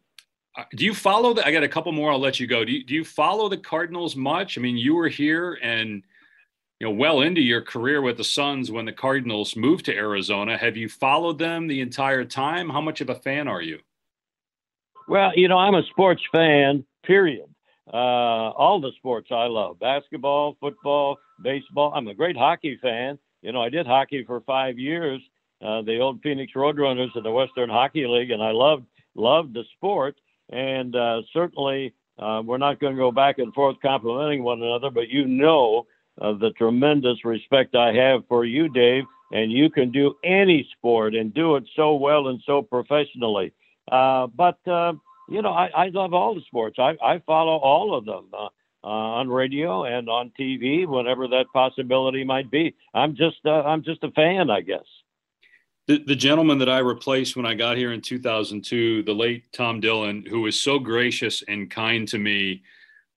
[0.56, 1.46] uh, do you follow the?
[1.46, 2.10] I got a couple more.
[2.10, 2.64] I'll let you go.
[2.64, 4.56] Do you, do you follow the Cardinals much?
[4.56, 6.02] I mean, you were here and
[6.80, 10.56] you know well into your career with the Suns when the Cardinals moved to Arizona.
[10.56, 12.70] Have you followed them the entire time?
[12.70, 13.80] How much of a fan are you?
[15.08, 16.84] Well, you know, I'm a sports fan.
[17.04, 17.44] Period.
[17.92, 21.92] Uh, all the sports I love: basketball, football, baseball.
[21.94, 23.18] I'm a great hockey fan.
[23.42, 25.20] You know, I did hockey for five years.
[25.62, 29.64] Uh, the old Phoenix Roadrunners in the Western Hockey League, and I loved loved the
[29.76, 30.16] sport.
[30.50, 34.90] And uh, certainly, uh, we're not going to go back and forth complimenting one another,
[34.90, 35.86] but you know
[36.20, 39.04] uh, the tremendous respect I have for you, Dave.
[39.32, 43.52] And you can do any sport and do it so well and so professionally.
[43.90, 44.92] Uh, but, uh,
[45.28, 46.76] you know, I, I, love all the sports.
[46.78, 48.48] I, I follow all of them uh,
[48.82, 52.74] on radio and on TV whenever that possibility might be.
[52.94, 54.84] I'm just, I'm just a fan, I guess
[55.86, 59.80] the, the gentleman that I replaced when I got here in 2002, the late Tom
[59.80, 62.62] Dillon, who was so gracious and kind to me,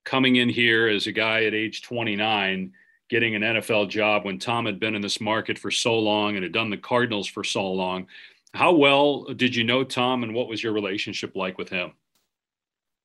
[0.06, 2.72] coming in here as a guy at age 29,
[3.10, 6.44] getting an NFL job when Tom had been in this market for so long and
[6.44, 8.08] had done the Cardinals for so long.
[8.54, 11.94] How well did you know Tom, and what was your relationship like with him?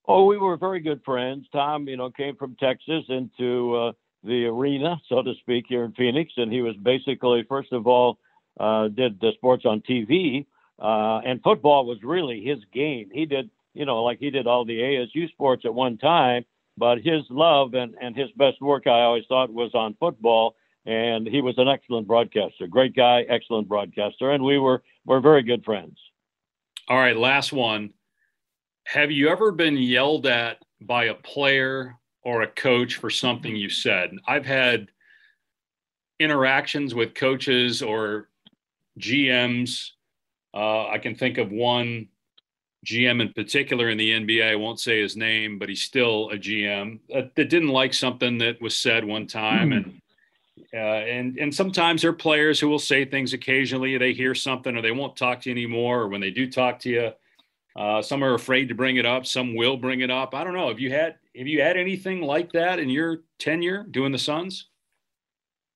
[0.07, 1.47] Oh, we were very good friends.
[1.53, 5.93] Tom, you know, came from Texas into uh, the arena, so to speak, here in
[5.93, 8.19] Phoenix, and he was basically, first of all,
[8.61, 10.47] uh, did the sports on TV,
[10.79, 13.11] uh, and football was really his game.
[13.13, 16.45] He did, you know, like he did all the ASU sports at one time,
[16.77, 20.57] but his love and, and his best work, I always thought, was on football.
[20.87, 25.43] And he was an excellent broadcaster, great guy, excellent broadcaster, and we were were very
[25.43, 25.99] good friends.
[26.89, 27.93] All right, last one.
[28.87, 33.71] Have you ever been yelled at by a player or a coach for something you
[33.71, 34.11] said?
[34.27, 34.89] I've had
[36.21, 38.29] interactions with coaches or
[39.01, 39.91] GMs.
[40.53, 42.09] Uh, I can think of one
[42.85, 44.51] GM in particular in the NBA.
[44.51, 48.39] I won't say his name, but he's still a GM that, that didn't like something
[48.39, 49.77] that was said one time, mm.
[49.77, 50.01] and
[50.75, 53.97] uh, and and sometimes there are players who will say things occasionally.
[53.97, 56.81] They hear something, or they won't talk to you anymore, or when they do talk
[56.81, 57.13] to you,
[57.77, 59.27] uh, some are afraid to bring it up.
[59.27, 60.35] Some will bring it up.
[60.35, 60.69] I don't know.
[60.69, 64.69] Have you had have you had anything like that in your tenure doing the Suns?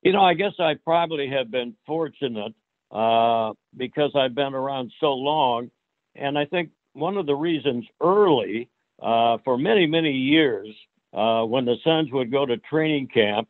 [0.02, 2.54] You know, I guess I probably have been fortunate
[2.90, 5.70] uh, because I've been around so long.
[6.14, 8.68] And I think one of the reasons early,
[9.02, 10.68] uh, for many, many years,
[11.12, 13.48] uh, when the Suns would go to training camp,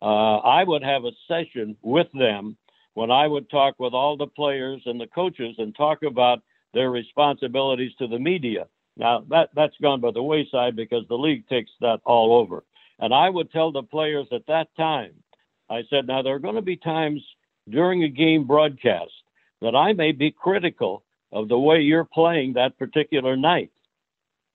[0.00, 2.56] uh, I would have a session with them
[2.94, 6.42] when I would talk with all the players and the coaches and talk about
[6.74, 8.66] their responsibilities to the media.
[8.96, 12.64] Now that that's gone by the wayside because the league takes that all over.
[12.98, 15.12] And I would tell the players at that time,
[15.70, 17.22] I said, now there are going to be times
[17.68, 19.12] during a game broadcast
[19.60, 23.70] that I may be critical of the way you're playing that particular night.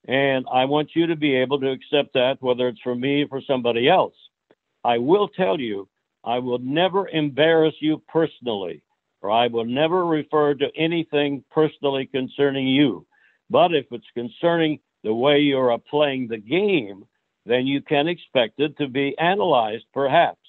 [0.06, 3.28] And I want you to be able to accept that, whether it's for me or
[3.28, 4.16] for somebody else.
[4.84, 5.88] I will tell you,
[6.24, 8.84] I will never embarrass you personally,
[9.22, 13.06] or I will never refer to anything personally concerning you.
[13.50, 17.06] But if it's concerning the way you're playing the game,
[17.46, 20.40] then you can expect it to be analyzed, perhaps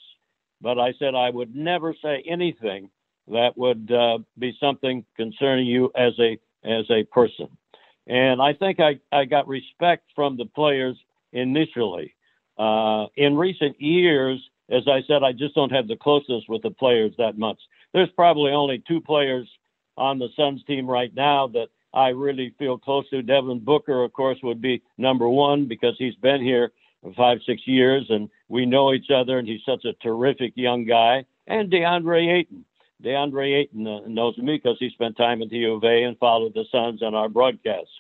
[0.64, 2.88] but I said I would never say anything
[3.28, 7.48] that would uh, be something concerning you as a as a person.
[8.06, 10.96] And I think I, I got respect from the players
[11.32, 12.14] initially.
[12.58, 14.40] Uh, in recent years,
[14.70, 17.60] as I said, I just don't have the closeness with the players that much.
[17.92, 19.48] There's probably only two players
[19.96, 23.22] on the Suns team right now that I really feel close to.
[23.22, 26.72] Devin Booker, of course, would be number one because he's been here
[27.16, 31.24] five, six years, and we know each other, and he's such a terrific young guy.
[31.46, 32.64] And DeAndre Ayton.
[33.02, 36.18] DeAndre Ayton uh, knows me because he spent time at the U of A and
[36.18, 37.92] followed the Suns on our broadcasts.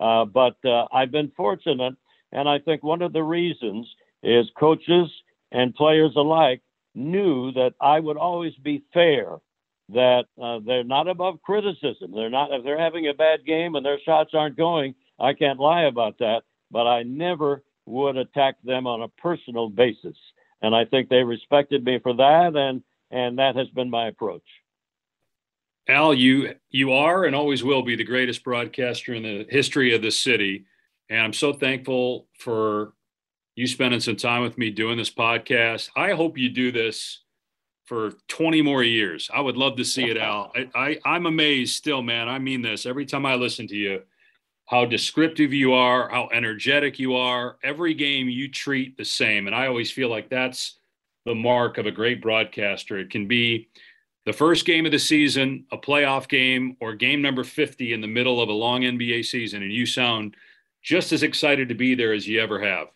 [0.00, 1.94] Uh, but uh, I've been fortunate,
[2.32, 3.86] and I think one of the reasons
[4.22, 5.10] is coaches
[5.52, 6.62] and players alike
[6.94, 9.36] knew that I would always be fair,
[9.90, 12.12] that uh, they're not above criticism.
[12.12, 14.94] They're not if they're having a bad game and their shots aren't going.
[15.18, 20.16] I can't lie about that, but I never would attack them on a personal basis,
[20.60, 24.42] and I think they respected me for that, and and that has been my approach.
[25.88, 30.02] Al, you you are and always will be the greatest broadcaster in the history of
[30.02, 30.66] the city,
[31.10, 32.92] and I'm so thankful for
[33.56, 35.90] you spending some time with me doing this podcast.
[35.96, 37.22] I hope you do this
[37.86, 39.30] for 20 more years.
[39.32, 40.52] I would love to see it, Al.
[40.74, 42.28] I, I am amazed still, man.
[42.28, 44.02] I mean this every time I listen to you.
[44.66, 47.56] How descriptive you are, how energetic you are.
[47.64, 50.78] Every game you treat the same, and I always feel like that's
[51.24, 52.98] the mark of a great broadcaster.
[52.98, 53.70] It can be
[54.26, 58.06] the first game of the season, a playoff game, or game number 50 in the
[58.06, 60.36] middle of a long NBA season, and you sound
[60.82, 62.88] just as excited to be there as you ever have.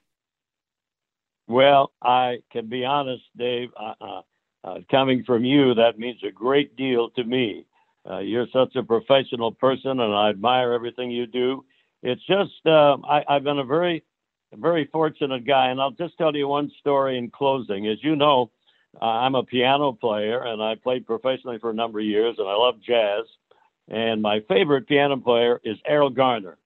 [1.49, 3.70] Well, I can be honest, Dave.
[3.76, 4.22] Uh, uh,
[4.64, 7.66] uh, coming from you, that means a great deal to me.
[8.09, 11.64] Uh, you're such a professional person, and I admire everything you do.
[12.03, 14.05] It's just um, I, I've been a very,
[14.55, 17.89] very fortunate guy, and I'll just tell you one story in closing.
[17.89, 18.51] As you know,
[19.01, 22.49] uh, I'm a piano player and I played professionally for a number of years and
[22.49, 23.24] I love jazz.
[23.89, 26.59] And my favorite piano player is Erroll Garner.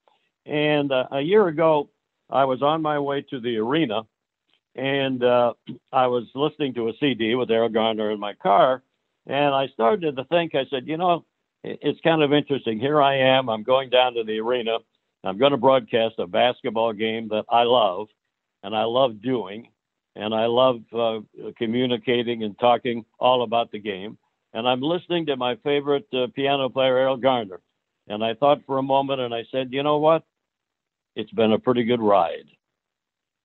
[0.47, 1.91] And uh, a year ago,
[2.31, 4.03] I was on my way to the arena
[4.77, 5.55] and uh,
[5.93, 8.83] I was listening to a CD with Erroll Garner in my car.
[9.27, 11.25] And I started to think, I said, you know,
[11.65, 12.79] it's kind of interesting.
[12.79, 14.79] Here I am, I'm going down to the arena.
[15.25, 18.07] I'm going to broadcast a basketball game that I love
[18.63, 19.69] and I love doing
[20.15, 21.21] and I love uh,
[21.59, 24.19] communicating and talking all about the game.
[24.53, 27.61] And I'm listening to my favorite uh, piano player, Erroll Garner.
[28.09, 30.23] And I thought for a moment and I said, you know what?
[31.17, 32.47] It's been a pretty good ride.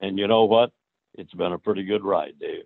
[0.01, 0.71] And you know what?
[1.15, 2.65] It's been a pretty good ride, Dave.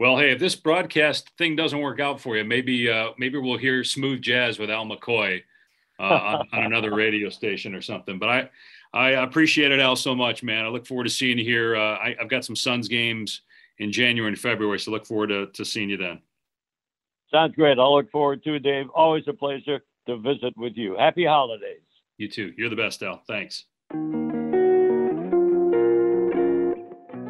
[0.00, 3.58] Well, hey, if this broadcast thing doesn't work out for you, maybe uh, maybe we'll
[3.58, 5.42] hear smooth jazz with Al McCoy
[6.00, 8.18] uh, on, on another radio station or something.
[8.18, 8.50] But I,
[8.94, 10.64] I appreciate it, Al, so much, man.
[10.64, 11.76] I look forward to seeing you here.
[11.76, 13.42] Uh, I, have got some Suns games
[13.78, 16.20] in January and February, so look forward to, to seeing you then.
[17.30, 17.78] Sounds great.
[17.78, 18.88] I'll look forward to it, Dave.
[18.94, 20.96] Always a pleasure to visit with you.
[20.98, 21.80] Happy holidays.
[22.18, 22.52] You too.
[22.56, 23.22] You're the best, Al.
[23.26, 23.64] Thanks.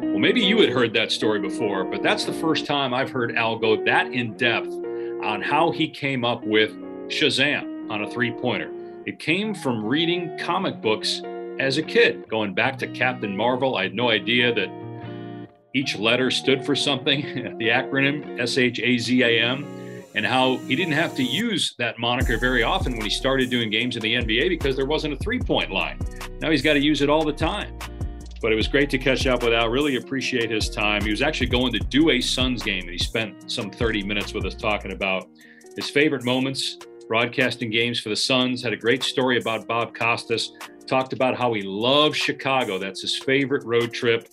[0.03, 3.35] Well, maybe you had heard that story before, but that's the first time I've heard
[3.35, 4.73] Al go that in depth
[5.23, 6.71] on how he came up with
[7.07, 8.71] Shazam on a three pointer.
[9.05, 11.21] It came from reading comic books
[11.59, 14.69] as a kid, going back to Captain Marvel, I had no idea that
[15.73, 17.21] each letter stood for something,
[17.57, 19.65] the acronym S H A Z A M,
[20.15, 23.69] and how he didn't have to use that moniker very often when he started doing
[23.69, 25.99] games in the NBA because there wasn't a three point line.
[26.43, 27.73] Now he's got to use it all the time.
[28.41, 29.69] But it was great to catch up with Al.
[29.69, 31.01] Really appreciate his time.
[31.01, 34.33] He was actually going to do a Suns game, and he spent some 30 minutes
[34.33, 35.29] with us talking about
[35.77, 36.77] his favorite moments
[37.07, 38.61] broadcasting games for the Suns.
[38.61, 40.51] Had a great story about Bob Costas
[40.85, 42.77] talked about how he loves Chicago.
[42.77, 44.27] That's his favorite road trip.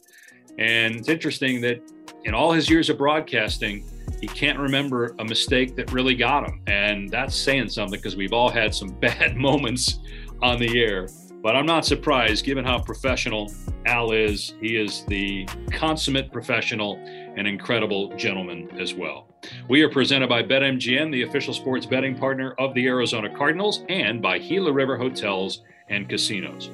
[0.59, 1.81] And it's interesting that
[2.25, 3.85] in all his years of broadcasting,
[4.21, 6.61] he can't remember a mistake that really got him.
[6.67, 10.01] And that's saying something because we've all had some bad moments
[10.43, 11.07] on the air.
[11.43, 13.51] But I'm not surprised given how professional
[13.87, 14.55] Al is.
[14.61, 16.97] He is the consummate professional
[17.37, 19.27] and incredible gentleman as well.
[19.69, 24.21] We are presented by BetMGM, the official sports betting partner of the Arizona Cardinals, and
[24.21, 26.71] by Gila River Hotels and casinos.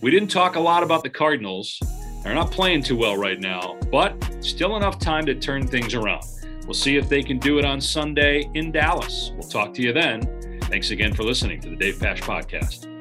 [0.00, 1.80] We didn't talk a lot about the Cardinals.
[2.22, 6.24] They're not playing too well right now, but still enough time to turn things around.
[6.64, 9.32] We'll see if they can do it on Sunday in Dallas.
[9.34, 10.60] We'll talk to you then.
[10.62, 12.93] Thanks again for listening to the Dave Pasch Podcast.